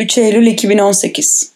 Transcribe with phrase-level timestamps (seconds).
[0.00, 1.50] 3 Eylül 2018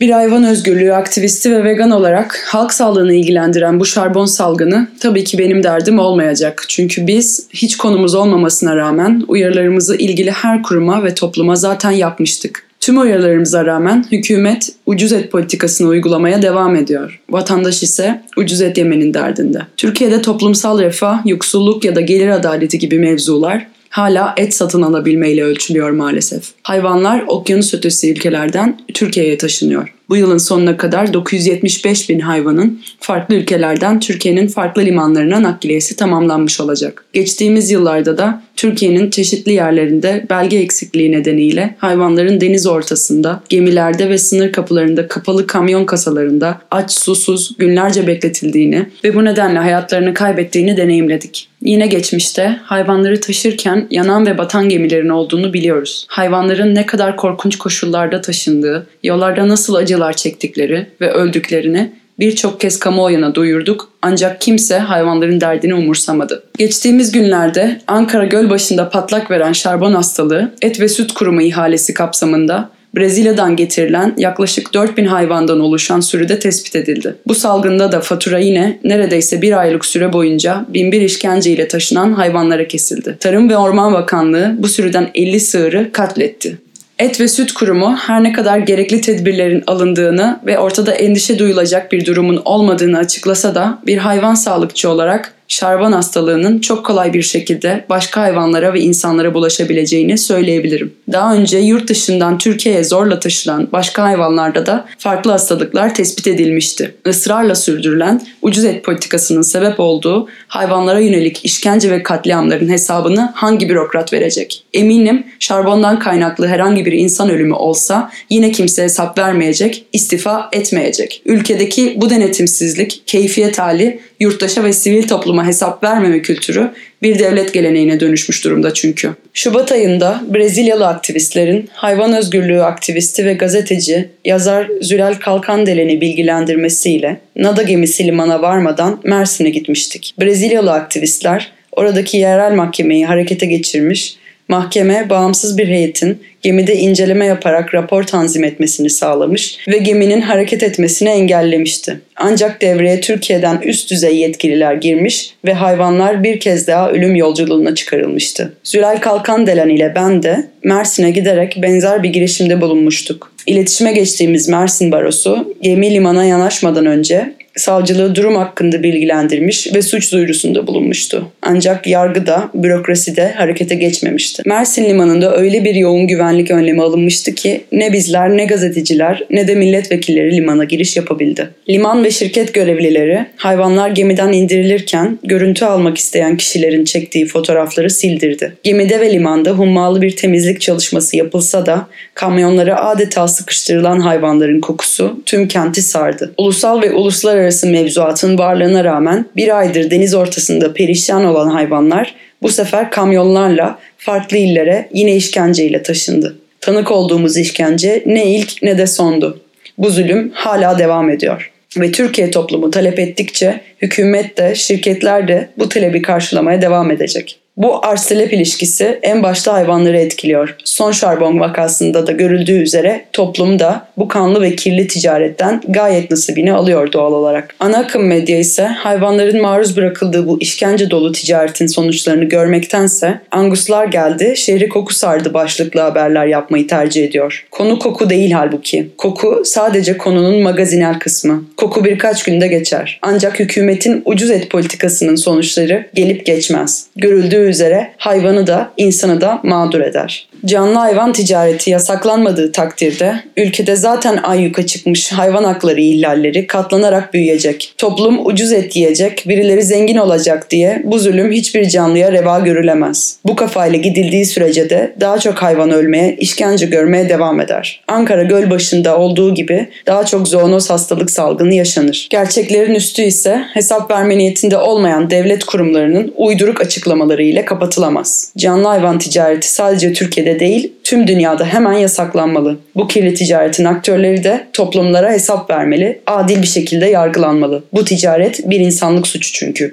[0.00, 5.38] Bir hayvan özgürlüğü aktivisti ve vegan olarak halk sağlığını ilgilendiren bu şarbon salgını tabii ki
[5.38, 6.64] benim derdim olmayacak.
[6.68, 12.66] Çünkü biz hiç konumuz olmamasına rağmen uyarılarımızı ilgili her kuruma ve topluma zaten yapmıştık.
[12.80, 17.20] Tüm uyarılarımıza rağmen hükümet ucuz et politikasını uygulamaya devam ediyor.
[17.30, 19.58] Vatandaş ise ucuz et yemenin derdinde.
[19.76, 25.90] Türkiye'de toplumsal refah, yoksulluk ya da gelir adaleti gibi mevzular hala et satın alabilmeyle ölçülüyor
[25.90, 26.48] maalesef.
[26.62, 29.94] Hayvanlar okyanus ötesi ülkelerden Türkiye'ye taşınıyor.
[30.08, 37.04] Bu yılın sonuna kadar 975 bin hayvanın farklı ülkelerden Türkiye'nin farklı limanlarına nakliyesi tamamlanmış olacak.
[37.12, 44.52] Geçtiğimiz yıllarda da Türkiye'nin çeşitli yerlerinde belge eksikliği nedeniyle hayvanların deniz ortasında, gemilerde ve sınır
[44.52, 51.48] kapılarında kapalı kamyon kasalarında aç susuz günlerce bekletildiğini ve bu nedenle hayatlarını kaybettiğini deneyimledik.
[51.62, 56.06] Yine geçmişte hayvanları taşırken yanan ve batan gemilerin olduğunu biliyoruz.
[56.08, 63.34] Hayvanların ne kadar korkunç koşullarda taşındığı, yollarda nasıl acılar çektikleri ve öldüklerini birçok kez kamuoyuna
[63.34, 66.42] duyurduk ancak kimse hayvanların derdini umursamadı.
[66.58, 73.56] Geçtiğimiz günlerde Ankara Gölbaşı'nda patlak veren şarbon hastalığı et ve süt kurumu ihalesi kapsamında Brezilya'dan
[73.56, 77.14] getirilen yaklaşık 4000 hayvandan oluşan sürüde tespit edildi.
[77.26, 82.68] Bu salgında da fatura yine neredeyse bir aylık süre boyunca binbir işkence ile taşınan hayvanlara
[82.68, 83.16] kesildi.
[83.20, 86.58] Tarım ve Orman Bakanlığı bu sürüden 50 sığırı katletti.
[87.00, 92.06] Et ve Süt Kurumu her ne kadar gerekli tedbirlerin alındığını ve ortada endişe duyulacak bir
[92.06, 98.20] durumun olmadığını açıklasa da bir hayvan sağlıkçı olarak şarban hastalığının çok kolay bir şekilde başka
[98.20, 100.92] hayvanlara ve insanlara bulaşabileceğini söyleyebilirim.
[101.12, 106.94] Daha önce yurt dışından Türkiye'ye zorla taşınan başka hayvanlarda da farklı hastalıklar tespit edilmişti.
[107.06, 114.12] Israrla sürdürülen ucuz et politikasının sebep olduğu hayvanlara yönelik işkence ve katliamların hesabını hangi bürokrat
[114.12, 114.64] verecek?
[114.72, 121.22] Eminim şarbondan kaynaklı herhangi bir insan ölümü olsa yine kimse hesap vermeyecek, istifa etmeyecek.
[121.24, 126.70] Ülkedeki bu denetimsizlik, keyfiyet hali yurttaşa ve sivil topluma hesap vermeme kültürü
[127.02, 129.14] bir devlet geleneğine dönüşmüş durumda çünkü.
[129.34, 138.06] Şubat ayında Brezilyalı aktivistlerin hayvan özgürlüğü aktivisti ve gazeteci yazar Zülal Kalkandelen'i bilgilendirmesiyle Nada gemisi
[138.06, 140.14] limana varmadan Mersin'e gitmiştik.
[140.20, 144.16] Brezilyalı aktivistler oradaki yerel mahkemeyi harekete geçirmiş,
[144.50, 151.08] mahkeme bağımsız bir heyetin gemide inceleme yaparak rapor tanzim etmesini sağlamış ve geminin hareket etmesini
[151.08, 152.00] engellemişti.
[152.16, 158.52] Ancak devreye Türkiye'den üst düzey yetkililer girmiş ve hayvanlar bir kez daha ölüm yolculuğuna çıkarılmıştı.
[158.64, 163.32] Zülal Kalkandelen ile ben de Mersin'e giderek benzer bir girişimde bulunmuştuk.
[163.46, 170.66] İletişime geçtiğimiz Mersin Barosu gemi limana yanaşmadan önce savcılığı durum hakkında bilgilendirmiş ve suç duyurusunda
[170.66, 171.32] bulunmuştu.
[171.42, 174.42] Ancak yargıda, bürokraside harekete geçmemişti.
[174.46, 179.54] Mersin Limanı'nda öyle bir yoğun güvenlik önlemi alınmıştı ki ne bizler ne gazeteciler ne de
[179.54, 181.48] milletvekilleri limana giriş yapabildi.
[181.68, 188.52] Liman ve şirket görevlileri hayvanlar gemiden indirilirken görüntü almak isteyen kişilerin çektiği fotoğrafları sildirdi.
[188.62, 195.48] Gemide ve limanda hummalı bir temizlik çalışması yapılsa da kamyonlara adeta sıkıştırılan hayvanların kokusu tüm
[195.48, 196.34] kenti sardı.
[196.38, 202.48] Ulusal ve uluslararası uluslararası mevzuatın varlığına rağmen bir aydır deniz ortasında perişan olan hayvanlar bu
[202.48, 206.36] sefer kamyonlarla farklı illere yine işkenceyle taşındı.
[206.60, 209.40] Tanık olduğumuz işkence ne ilk ne de sondu.
[209.78, 211.50] Bu zulüm hala devam ediyor.
[211.76, 217.39] Ve Türkiye toplumu talep ettikçe hükümet de şirketler de bu talebi karşılamaya devam edecek.
[217.60, 220.56] Bu arz-talep ilişkisi en başta hayvanları etkiliyor.
[220.64, 226.52] Son şarbon vakasında da görüldüğü üzere toplum da bu kanlı ve kirli ticaretten gayet nasibini
[226.52, 227.54] alıyor doğal olarak.
[227.60, 234.34] Ana akım medya ise hayvanların maruz bırakıldığı bu işkence dolu ticaretin sonuçlarını görmektense Anguslar geldi,
[234.36, 237.46] şehri koku sardı başlıklı haberler yapmayı tercih ediyor.
[237.50, 238.88] Konu koku değil halbuki.
[238.98, 241.44] Koku sadece konunun magazinel kısmı.
[241.56, 242.98] Koku birkaç günde geçer.
[243.02, 246.86] Ancak hükümetin ucuz et politikasının sonuçları gelip geçmez.
[246.96, 250.28] Görüldüğü üzere hayvanı da insanı da mağdur eder.
[250.46, 257.74] Canlı hayvan ticareti yasaklanmadığı takdirde ülkede zaten ayyuka çıkmış hayvan hakları ihlalleri katlanarak büyüyecek.
[257.78, 263.16] Toplum ucuz et yiyecek, birileri zengin olacak diye bu zulüm hiçbir canlıya reva görülemez.
[263.24, 267.84] Bu kafayla gidildiği sürece de daha çok hayvan ölmeye, işkence görmeye devam eder.
[267.88, 272.06] Ankara Gölbaşı'nda olduğu gibi daha çok zoonoz hastalık salgını yaşanır.
[272.10, 278.32] Gerçeklerin üstü ise hesap verme niyetinde olmayan devlet kurumlarının uyduruk açıklamaları ile kapatılamaz.
[278.38, 282.58] Canlı hayvan ticareti sadece Türkiye'de Türkiye'de değil tüm dünyada hemen yasaklanmalı.
[282.76, 287.62] Bu kirli ticaretin aktörleri de toplumlara hesap vermeli, adil bir şekilde yargılanmalı.
[287.72, 289.68] Bu ticaret bir insanlık suçu çünkü.